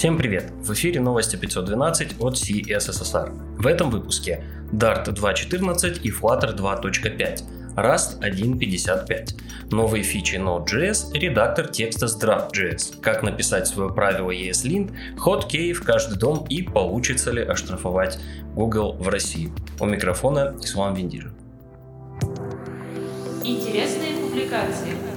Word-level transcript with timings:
Всем 0.00 0.16
привет! 0.16 0.50
В 0.62 0.72
эфире 0.72 0.98
новости 0.98 1.36
512 1.36 2.20
от 2.20 2.32
CSSR. 2.32 3.58
В 3.58 3.66
этом 3.66 3.90
выпуске 3.90 4.42
Dart 4.72 5.04
2.14 5.04 6.00
и 6.00 6.10
Flutter 6.10 6.56
2.5, 6.56 7.42
Rust 7.76 8.18
1.55, 8.22 9.68
новые 9.70 10.02
фичи 10.02 10.36
Node.js, 10.36 11.12
редактор 11.12 11.68
текста 11.68 12.08
с 12.08 12.18
Draft.js, 12.18 12.98
как 13.02 13.22
написать 13.22 13.66
свое 13.66 13.92
правило 13.92 14.30
ESLint, 14.30 15.18
хоткей 15.18 15.74
в 15.74 15.84
каждый 15.84 16.18
дом 16.18 16.46
и 16.48 16.62
получится 16.62 17.30
ли 17.30 17.42
оштрафовать 17.42 18.18
Google 18.54 18.94
в 18.94 19.06
России. 19.06 19.52
У 19.78 19.84
микрофона 19.84 20.56
Ислам 20.62 20.94
Виндир. 20.94 21.30
Интересные 23.44 24.16
публикации. 24.16 25.09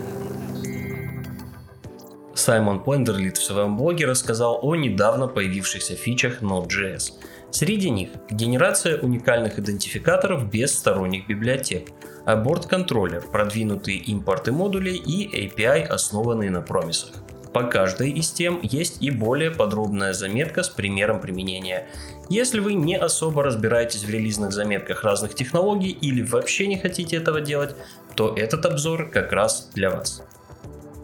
Саймон 2.35 2.83
Плендерлит 2.83 3.37
в 3.37 3.43
своем 3.43 3.77
блоге 3.77 4.05
рассказал 4.05 4.59
о 4.61 4.75
недавно 4.75 5.27
появившихся 5.27 5.95
фичах 5.95 6.41
Node.js. 6.41 7.13
Среди 7.51 7.91
них 7.91 8.09
генерация 8.31 8.99
уникальных 8.99 9.59
идентификаторов 9.59 10.49
без 10.49 10.73
сторонних 10.75 11.27
библиотек, 11.27 11.89
аборт-контроллер, 12.25 13.21
продвинутые 13.21 13.97
импорты 13.97 14.51
модулей 14.51 14.95
и 14.95 15.47
API, 15.47 15.83
основанные 15.83 16.49
на 16.49 16.61
промисах. 16.61 17.11
По 17.53 17.65
каждой 17.65 18.09
из 18.09 18.31
тем 18.31 18.59
есть 18.63 19.03
и 19.03 19.11
более 19.11 19.51
подробная 19.51 20.13
заметка 20.13 20.63
с 20.63 20.69
примером 20.69 21.21
применения. 21.21 21.87
Если 22.27 22.59
вы 22.59 22.73
не 22.73 22.97
особо 22.97 23.43
разбираетесь 23.43 24.03
в 24.03 24.09
релизных 24.09 24.51
заметках 24.51 25.03
разных 25.03 25.35
технологий 25.35 25.91
или 25.91 26.23
вообще 26.23 26.65
не 26.65 26.79
хотите 26.79 27.17
этого 27.17 27.41
делать, 27.41 27.75
то 28.15 28.33
этот 28.35 28.65
обзор 28.65 29.11
как 29.11 29.31
раз 29.31 29.69
для 29.75 29.91
вас. 29.91 30.23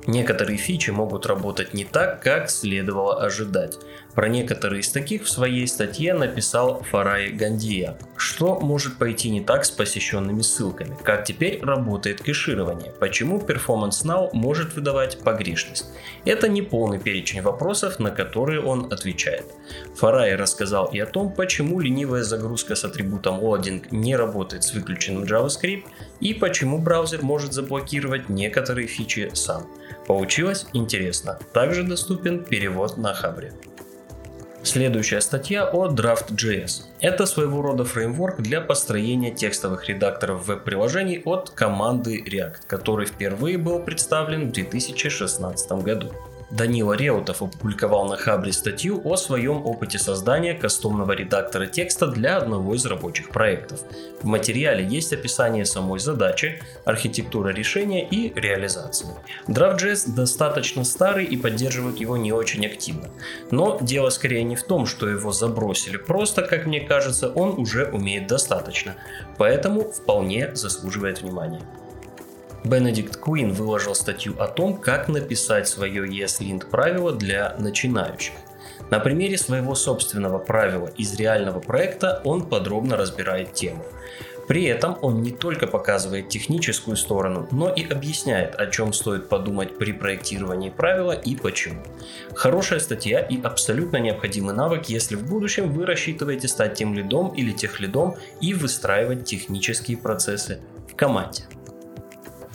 Некоторые 0.10 0.58
фичи 0.58 0.90
могут 0.90 1.28
работать 1.28 1.76
не 1.76 1.86
так, 1.86 2.24
как 2.24 2.50
следовало 2.50 3.22
ожидать. 3.24 3.78
Про 4.16 4.28
некоторые 4.28 4.82
из 4.82 4.90
таких 4.90 5.26
в 5.26 5.30
своей 5.30 5.68
статье 5.68 6.16
написал 6.16 6.82
Фарай 6.82 7.30
Гандия. 7.30 7.96
Что 8.18 8.60
может 8.60 8.98
пойти 8.98 9.30
не 9.30 9.42
так 9.42 9.66
с 9.66 9.70
посещенными 9.70 10.42
ссылками? 10.42 10.98
Как 11.04 11.26
теперь 11.26 11.64
работает 11.64 12.24
кэширование? 12.24 12.92
Почему 13.00 13.38
Performance 13.38 14.04
Now 14.04 14.30
может 14.34 14.76
выдавать 14.76 15.20
погрешность? 15.20 15.86
Это 16.26 16.48
не 16.48 16.64
полный 16.64 17.00
перечень 17.00 17.44
вопросов, 17.44 18.00
на 18.00 18.10
которые 18.10 18.62
он 18.62 18.92
отвечает. 18.92 19.46
Фарай 19.96 20.36
рассказал 20.36 20.88
и 20.88 20.98
о 20.98 21.06
том, 21.06 21.32
почему 21.32 21.80
ленивая 21.80 22.24
загрузка 22.24 22.74
с 22.74 22.84
атрибутом 22.84 23.40
loading 23.40 23.86
не 23.92 24.16
работает 24.16 24.64
с 24.64 24.74
выключенным 24.74 25.26
JavaScript 25.26 25.84
и 26.20 26.34
почему 26.34 26.78
браузер 26.78 27.22
может 27.22 27.54
заблокировать 27.54 28.30
некоторые 28.30 28.88
фичи 28.88 29.32
сам. 29.34 29.68
Получилось 30.08 30.66
интересно. 30.74 31.40
Также 31.54 31.84
доступен 31.84 32.44
перевод 32.44 32.98
на 32.98 33.14
Хабре. 33.14 33.54
Следующая 34.62 35.22
статья 35.22 35.70
о 35.70 35.88
Draft.js. 35.88 36.84
Это 37.00 37.26
своего 37.26 37.62
рода 37.62 37.86
фреймворк 37.86 38.42
для 38.42 38.60
построения 38.60 39.32
текстовых 39.32 39.88
редакторов 39.88 40.48
веб-приложений 40.48 41.22
от 41.24 41.50
команды 41.52 42.22
React, 42.22 42.68
который 42.68 43.06
впервые 43.06 43.58
был 43.58 43.80
представлен 43.80 44.50
в 44.50 44.52
2016 44.52 45.72
году. 45.84 46.12
Данила 46.52 46.94
Реутов 46.94 47.44
опубликовал 47.44 48.08
на 48.08 48.18
Хабре 48.18 48.52
статью 48.52 49.02
о 49.04 49.18
своем 49.18 49.66
опыте 49.66 50.00
создания 50.00 50.56
кастомного 50.56 51.12
редактора 51.12 51.68
текста 51.68 52.08
для 52.08 52.38
одного 52.38 52.74
из 52.74 52.86
рабочих 52.86 53.30
проектов. 53.30 53.82
В 54.22 54.26
материале 54.26 54.84
есть 54.84 55.14
описание 55.14 55.66
самой 55.66 56.00
задачи, 56.00 56.62
архитектура 56.86 57.50
решения 57.50 58.08
и 58.08 58.34
реализации. 58.34 59.08
Draft.js 59.48 60.12
достаточно 60.16 60.84
старый 60.84 61.26
и 61.26 61.38
поддерживают 61.38 62.00
его 62.00 62.18
не 62.18 62.32
очень 62.32 62.66
активно. 62.66 63.10
Но 63.52 63.78
дело 63.80 64.10
скорее 64.10 64.44
не 64.44 64.56
в 64.56 64.64
том, 64.64 64.88
что 64.88 65.08
его 65.08 65.32
забросили, 65.32 65.98
просто, 65.98 66.42
как 66.42 66.66
мне 66.66 66.82
кажется, 66.82 67.30
он 67.30 67.60
уже 67.60 67.86
умеет 67.86 68.28
достаточно, 68.28 68.96
поэтому 69.38 69.92
вполне 69.92 70.56
заслуживает 70.56 71.22
внимания. 71.22 71.62
Бенедикт 72.64 73.18
Куин 73.18 73.54
выложил 73.54 73.96
статью 73.96 74.36
о 74.40 74.48
том, 74.48 74.78
как 74.78 75.08
написать 75.08 75.68
свое 75.68 76.08
ESLint 76.08 76.70
правило 76.70 77.14
для 77.14 77.56
начинающих. 77.58 78.34
На 78.90 79.00
примере 79.00 79.38
своего 79.38 79.76
собственного 79.76 80.40
правила 80.40 80.88
из 80.98 81.14
реального 81.16 81.60
проекта 81.60 82.22
он 82.24 82.46
подробно 82.46 82.98
разбирает 82.98 83.54
тему. 83.54 83.84
При 84.48 84.64
этом 84.64 84.98
он 85.04 85.22
не 85.22 85.30
только 85.30 85.68
показывает 85.68 86.30
техническую 86.30 86.98
сторону, 86.98 87.48
но 87.52 87.72
и 87.72 87.88
объясняет, 87.88 88.56
о 88.56 88.66
чем 88.66 88.94
стоит 88.94 89.30
подумать 89.30 89.78
при 89.78 89.92
проектировании 89.92 90.72
правила 90.72 91.12
и 91.12 91.36
почему. 91.36 91.84
Хорошая 92.34 92.80
статья 92.80 93.20
и 93.20 93.40
абсолютно 93.40 93.98
необходимый 93.98 94.56
навык, 94.56 94.90
если 94.90 95.16
в 95.16 95.30
будущем 95.30 95.72
вы 95.72 95.86
рассчитываете 95.86 96.48
стать 96.48 96.74
тем 96.74 96.96
лидом 96.96 97.30
или 97.36 97.52
тех 97.52 97.80
лидом 97.80 98.16
и 98.42 98.56
выстраивать 98.56 99.26
технические 99.26 99.98
процессы 99.98 100.62
в 100.92 100.96
команде. 100.96 101.44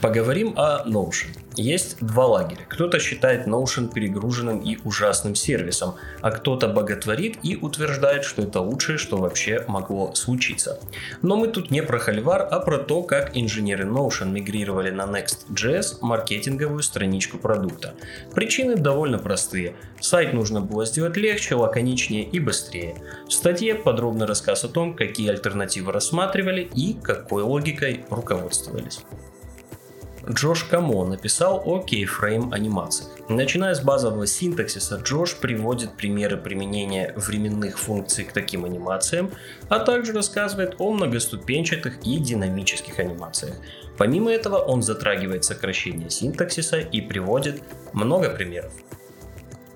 Поговорим 0.05 0.53
о 0.59 0.87
Notion. 0.87 1.29
Есть 1.57 1.97
два 2.05 2.27
лагеря. 2.27 2.61
Кто-то 2.69 2.99
считает 2.99 3.47
Notion 3.47 3.91
перегруженным 3.91 4.61
и 4.61 4.77
ужасным 4.85 5.35
сервисом, 5.35 5.95
а 6.21 6.31
кто-то 6.31 6.69
боготворит 6.69 7.39
и 7.43 7.57
утверждает, 7.57 8.25
что 8.25 8.43
это 8.43 8.61
лучшее, 8.61 8.99
что 8.99 9.17
вообще 9.17 9.65
могло 9.67 10.15
случиться. 10.15 10.79
Но 11.23 11.39
мы 11.39 11.49
тут 11.49 11.71
не 11.71 11.83
про 11.83 11.99
холивар, 11.99 12.47
а 12.51 12.61
про 12.61 12.77
то, 12.77 13.03
как 13.03 13.35
инженеры 13.35 13.85
Notion 13.85 14.29
мигрировали 14.31 14.91
на 14.91 15.05
Next.js 15.05 15.97
маркетинговую 16.03 16.83
страничку 16.83 17.39
продукта. 17.39 17.95
Причины 18.35 18.77
довольно 18.77 19.17
простые. 19.17 19.75
Сайт 20.03 20.35
нужно 20.35 20.61
было 20.61 20.85
сделать 20.85 21.17
легче, 21.17 21.55
лаконичнее 21.55 22.25
и 22.25 22.41
быстрее. 22.41 22.97
В 23.27 23.33
статье 23.33 23.75
подробный 23.75 24.27
рассказ 24.27 24.65
о 24.65 24.69
том, 24.69 24.95
какие 24.95 25.31
альтернативы 25.31 25.93
рассматривали 25.93 26.69
и 26.75 26.93
какой 26.93 27.43
логикой 27.43 28.05
руководствовались. 28.11 29.01
Джош 30.31 30.65
Камо 30.65 31.05
написал 31.05 31.63
о 31.67 31.81
кейфрейм 31.81 32.53
анимациях. 32.53 33.11
Начиная 33.29 33.75
с 33.75 33.81
базового 33.81 34.27
синтаксиса, 34.27 34.97
Джош 34.97 35.37
приводит 35.37 35.97
примеры 35.97 36.39
применения 36.39 37.13
временных 37.17 37.79
функций 37.79 38.25
к 38.25 38.33
таким 38.33 38.65
анимациям, 38.65 39.31
а 39.69 39.81
также 39.81 40.13
рассказывает 40.13 40.77
о 40.79 40.93
многоступенчатых 40.93 41.99
и 42.05 42.19
динамических 42.19 42.99
анимациях. 42.99 43.57
Помимо 43.99 44.33
этого, 44.33 44.57
он 44.57 44.83
затрагивает 44.83 45.45
сокращение 45.45 46.09
синтаксиса 46.09 46.79
и 46.79 47.03
приводит 47.03 47.63
много 47.93 48.31
примеров. 48.31 48.73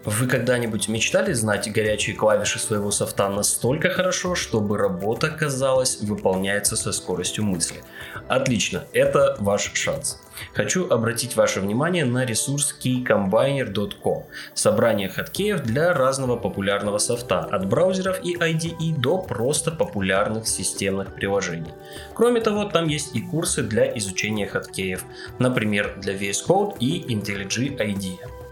Вы 0.09 0.27
когда-нибудь 0.27 0.89
мечтали 0.89 1.35
знать 1.35 1.71
горячие 1.71 2.17
клавиши 2.17 2.59
своего 2.59 2.91
софта 2.91 3.29
настолько 3.29 3.91
хорошо, 3.91 4.35
чтобы 4.35 4.79
работа, 4.79 5.29
казалось, 5.29 6.01
выполняется 6.01 6.77
со 6.77 6.93
скоростью 6.93 7.45
мысли? 7.45 7.83
Отлично, 8.27 8.85
это 8.95 9.37
ваш 9.39 9.71
шанс. 9.75 10.19
Хочу 10.55 10.89
обратить 10.89 11.37
ваше 11.37 11.61
внимание 11.61 12.07
на 12.07 12.25
ресурс 12.25 12.75
keycombiner.com. 12.83 14.25
Собрание 14.55 15.11
хаткеев 15.11 15.61
для 15.61 15.93
разного 15.93 16.37
популярного 16.37 16.97
софта, 16.97 17.41
от 17.41 17.69
браузеров 17.69 18.25
и 18.25 18.35
IDE 18.35 18.97
до 18.97 19.19
просто 19.19 19.73
популярных 19.73 20.49
системных 20.49 21.15
приложений. 21.15 21.75
Кроме 22.15 22.41
того, 22.41 22.65
там 22.65 22.89
есть 22.89 23.15
и 23.15 23.21
курсы 23.21 23.63
для 23.63 23.85
изучения 23.99 24.47
хаткеев, 24.47 25.05
например, 25.39 25.97
для 25.99 26.15
VS 26.15 26.47
Code 26.49 26.79
и 26.79 27.15
IntelliJ 27.15 27.77
IDEA 27.77 28.48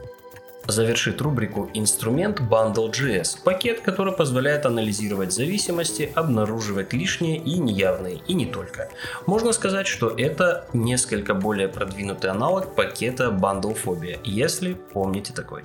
завершит 0.69 1.21
рубрику 1.21 1.71
«Инструмент 1.75 2.41
Bundle.js»– 2.41 3.39
пакет, 3.45 3.81
который 3.81 4.13
позволяет 4.13 4.67
анализировать 4.67 5.33
зависимости, 5.33 6.11
обнаруживать 6.15 6.93
лишние 6.93 7.39
и 7.39 7.59
неявные, 7.59 8.21
и 8.27 8.35
не 8.35 8.47
только. 8.47 8.89
Можно 9.27 9.53
сказать, 9.53 9.87
что 9.87 10.09
это 10.09 10.67
несколько 10.73 11.35
более 11.35 11.69
продвинутый 11.69 12.31
аналог 12.31 12.75
пакета 12.75 13.27
Bundlephobia, 13.27 14.19
если 14.25 14.75
помните 14.75 15.33
такой. 15.33 15.65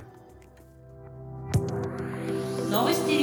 Новости 2.70 3.21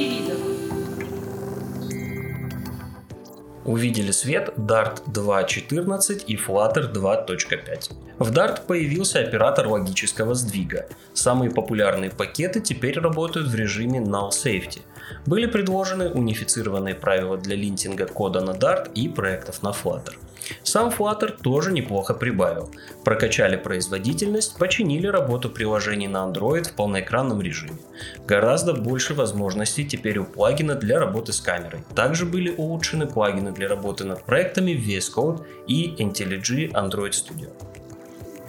Увидели 3.69 4.10
свет 4.10 4.50
Dart 4.57 5.04
2.14 5.06 6.25
и 6.25 6.36
Flutter 6.36 6.92
2.5. 6.92 7.92
В 8.18 8.31
Dart 8.31 8.66
появился 8.66 9.19
оператор 9.19 9.68
логического 9.68 10.33
сдвига. 10.33 10.88
Самые 11.13 11.51
популярные 11.51 12.10
пакеты 12.10 12.62
теперь 12.62 13.00
работают 13.00 13.48
в 13.48 13.54
режиме 13.54 14.00
Null 14.00 14.31
Safety. 14.31 14.81
Были 15.27 15.45
предложены 15.45 16.10
унифицированные 16.10 16.95
правила 16.95 17.38
для 17.38 17.56
линтинга 17.56 18.07
кода 18.07 18.42
на 18.42 18.56
Dart 18.56 18.92
и 18.95 19.07
проектов 19.07 19.62
на 19.62 19.69
Flutter. 19.69 20.15
Сам 20.63 20.90
Flutter 20.90 21.38
тоже 21.42 21.72
неплохо 21.72 22.13
прибавил. 22.13 22.69
Прокачали 23.04 23.56
производительность, 23.56 24.57
починили 24.57 25.07
работу 25.07 25.50
приложений 25.50 26.07
на 26.07 26.28
Android 26.28 26.69
в 26.69 26.74
полноэкранном 26.74 27.42
режиме. 27.42 27.80
Гораздо 28.28 28.74
больше 28.74 29.13
возможностей 29.13 29.86
теперь 29.86 30.19
у 30.19 30.25
плагина 30.25 30.75
для 30.75 31.00
работы 31.00 31.34
с 31.34 31.42
камерой. 31.42 31.81
Также 31.96 32.25
были 32.25 32.54
улучшены 32.56 33.07
плагины 33.07 33.51
для 33.51 33.68
работы 33.68 34.04
над 34.04 34.24
проектами 34.24 34.72
VS 34.72 35.13
Code 35.16 35.46
и 35.68 35.96
IntelliJ 35.98 36.72
Android 36.72 37.12
Studio. 37.12 37.50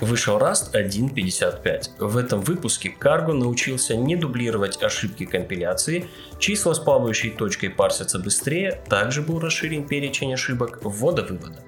Вышел 0.01 0.39
Rust 0.39 0.73
1.55. 0.73 1.91
В 1.99 2.17
этом 2.17 2.41
выпуске 2.41 2.95
Cargo 2.99 3.35
научился 3.35 3.97
не 3.97 4.17
дублировать 4.17 4.83
ошибки 4.83 5.27
компиляции, 5.27 6.09
числа 6.39 6.73
с 6.73 6.79
плавающей 6.79 7.31
точкой 7.31 7.69
парсятся 7.69 8.19
быстрее, 8.19 8.83
также 8.89 9.21
был 9.21 9.41
расширен 9.41 9.87
перечень 9.87 10.33
ошибок 10.33 10.81
ввода-вывода. 10.83 11.63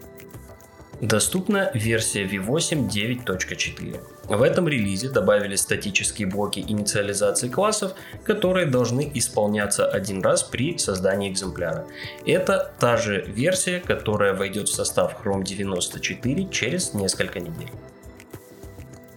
Доступна 1.02 1.72
версия 1.74 2.24
V8 2.24 2.88
9.4. 2.88 4.00
В 4.28 4.40
этом 4.40 4.68
релизе 4.68 5.10
добавили 5.10 5.56
статические 5.56 6.28
блоки 6.28 6.60
инициализации 6.60 7.48
классов, 7.48 7.94
которые 8.22 8.66
должны 8.66 9.10
исполняться 9.12 9.84
один 9.84 10.22
раз 10.22 10.44
при 10.44 10.78
создании 10.78 11.32
экземпляра. 11.32 11.88
Это 12.24 12.72
та 12.78 12.96
же 12.96 13.24
версия, 13.26 13.80
которая 13.80 14.32
войдет 14.32 14.68
в 14.68 14.74
состав 14.74 15.16
Chrome 15.24 15.42
94 15.42 16.46
через 16.52 16.94
несколько 16.94 17.40
недель. 17.40 17.70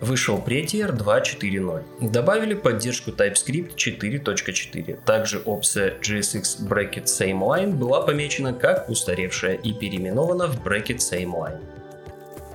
Вышел 0.05 0.37
Prettier 0.37 0.95
2.4.0. 0.95 2.11
Добавили 2.11 2.53
поддержку 2.53 3.09
TypeScript 3.09 3.75
4.4. 3.75 4.99
Также 5.03 5.39
опция 5.39 5.95
JSX 5.99 6.67
Bracket 6.67 7.05
Same 7.05 7.39
Line 7.39 7.73
была 7.73 8.01
помечена 8.01 8.53
как 8.53 8.87
устаревшая 8.87 9.55
и 9.55 9.73
переименована 9.73 10.45
в 10.45 10.63
Bracket 10.63 10.97
Same 10.97 11.33
Line. 11.33 11.59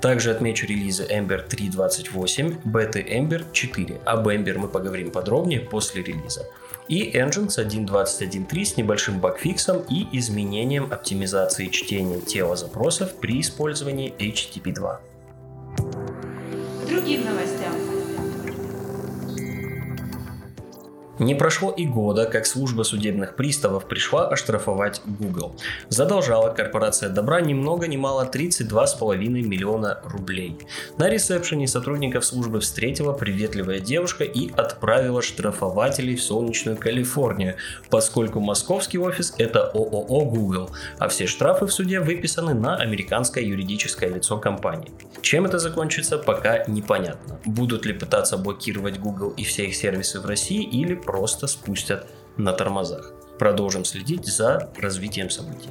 Также 0.01 0.31
отмечу 0.31 0.65
релизы 0.67 1.05
Ember 1.11 1.45
3.28, 1.49 2.59
беты 2.65 3.01
Ember 3.01 3.45
4. 3.53 4.01
Об 4.05 4.29
Ember 4.29 4.57
мы 4.57 4.69
поговорим 4.69 5.11
подробнее 5.11 5.59
после 5.59 6.05
релиза. 6.05 6.47
И 6.87 7.11
Engines 7.19 7.59
1.21.3 7.59 8.65
с 8.65 8.77
небольшим 8.77 9.19
багфиксом 9.19 9.83
и 9.91 10.07
изменением 10.17 10.85
оптимизации 10.93 11.67
чтения 11.67 12.21
тела 12.21 12.55
запросов 12.55 13.17
при 13.17 13.41
использовании 13.41 14.15
HTTP 14.21 14.73
2 14.73 15.01
другим 16.91 17.25
новостям. 17.25 17.80
Не 21.21 21.35
прошло 21.35 21.71
и 21.71 21.85
года, 21.85 22.25
как 22.25 22.47
служба 22.47 22.83
судебных 22.83 23.37
приставов 23.37 23.85
пришла 23.85 24.27
оштрафовать 24.27 25.03
Google. 25.05 25.55
Задолжала 25.91 26.49
корпорация 26.49 27.11
добра 27.11 27.43
ни 27.43 27.53
много 27.53 27.89
ни 27.89 27.99
мало 27.99 28.25
32,5 28.25 29.19
миллиона 29.19 30.01
рублей. 30.05 30.57
На 30.97 31.11
ресепшене 31.11 31.69
сотрудников 31.69 32.25
службы 32.25 32.61
встретила 32.61 33.13
приветливая 33.13 33.81
девушка 33.81 34.25
и 34.25 34.51
отправила 34.51 35.21
штрафователей 35.21 36.17
в 36.17 36.23
солнечную 36.23 36.79
Калифорнию, 36.79 37.57
поскольку 37.91 38.41
московский 38.41 38.97
офис 38.99 39.35
это 39.37 39.65
ООО 39.75 40.25
Google, 40.25 40.71
а 40.99 41.09
все 41.09 41.27
штрафы 41.27 41.67
в 41.67 41.73
суде 41.73 42.01
выписаны 42.01 42.55
на 42.55 42.77
американское 42.77 43.45
юридическое 43.45 44.09
лицо 44.09 44.39
компании. 44.39 44.91
Чем 45.21 45.45
это 45.45 45.59
закончится, 45.59 46.17
пока 46.17 46.65
непонятно. 46.67 47.39
Будут 47.45 47.85
ли 47.85 47.93
пытаться 47.93 48.39
блокировать 48.39 48.99
Google 48.99 49.35
и 49.37 49.45
все 49.45 49.67
их 49.67 49.77
сервисы 49.77 50.19
в 50.19 50.25
России 50.25 50.63
или 50.63 50.95
просто 51.11 51.49
спустят 51.49 52.07
на 52.37 52.53
тормозах. 52.53 53.13
Продолжим 53.37 53.85
следить 53.85 54.27
за 54.27 54.71
развитием 54.79 55.29
событий. 55.29 55.71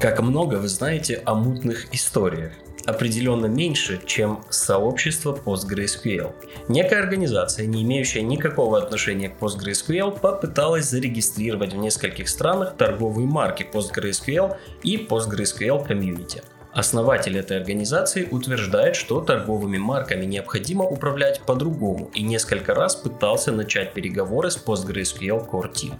Как 0.00 0.22
много 0.22 0.54
вы 0.54 0.68
знаете 0.68 1.22
о 1.26 1.34
мутных 1.34 1.94
историях? 1.94 2.52
определенно 2.86 3.44
меньше, 3.44 4.00
чем 4.06 4.42
сообщество 4.48 5.38
PostgreSQL. 5.44 6.32
Некая 6.68 7.00
организация, 7.00 7.66
не 7.66 7.82
имеющая 7.82 8.22
никакого 8.22 8.78
отношения 8.78 9.28
к 9.28 9.38
PostgreSQL, 9.38 10.18
попыталась 10.18 10.88
зарегистрировать 10.88 11.74
в 11.74 11.76
нескольких 11.76 12.30
странах 12.30 12.78
торговые 12.78 13.26
марки 13.26 13.66
PostgreSQL 13.70 14.56
и 14.82 14.96
PostgreSQL 14.96 15.86
Community– 15.86 16.42
Основатель 16.72 17.36
этой 17.38 17.56
организации 17.56 18.28
утверждает, 18.30 18.94
что 18.94 19.20
торговыми 19.20 19.78
марками 19.78 20.26
необходимо 20.26 20.84
управлять 20.84 21.40
по-другому 21.40 22.10
и 22.14 22.22
несколько 22.22 22.74
раз 22.74 22.94
пытался 22.94 23.52
начать 23.52 23.94
переговоры 23.94 24.50
с 24.50 24.62
PostgreSQL 24.62 25.48
Core 25.48 25.72
Team. 25.72 25.94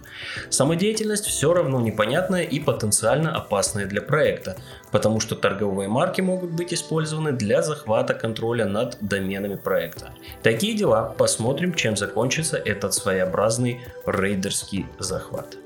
Самодеятельность 0.49 1.25
все 1.25 1.53
равно 1.53 1.81
непонятная 1.81 2.43
и 2.43 2.59
потенциально 2.59 3.35
опасная 3.35 3.87
для 3.87 4.01
проекта, 4.01 4.57
потому 4.91 5.19
что 5.19 5.35
торговые 5.35 5.89
марки 5.89 6.21
могут 6.21 6.51
быть 6.51 6.73
использованы 6.73 7.31
для 7.31 7.63
захвата 7.63 8.13
контроля 8.13 8.65
над 8.65 8.97
доменами 9.01 9.55
проекта. 9.55 10.11
Такие 10.43 10.75
дела, 10.75 11.15
посмотрим, 11.17 11.73
чем 11.73 11.97
закончится 11.97 12.57
этот 12.57 12.93
своеобразный 12.93 13.81
рейдерский 14.05 14.85
захват. 14.99 15.57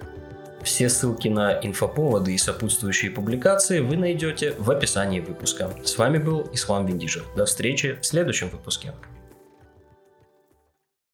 Все 0.63 0.89
ссылки 0.89 1.27
на 1.27 1.59
инфоповоды 1.61 2.33
и 2.33 2.37
сопутствующие 2.37 3.11
публикации 3.11 3.79
вы 3.79 3.97
найдете 3.97 4.55
в 4.57 4.71
описании 4.71 5.19
выпуска. 5.19 5.71
С 5.83 5.97
вами 5.97 6.17
был 6.17 6.49
Ислам 6.53 6.85
Виндижев. 6.85 7.25
До 7.35 7.45
встречи 7.45 7.97
в 8.01 8.05
следующем 8.05 8.49
выпуске. 8.49 8.93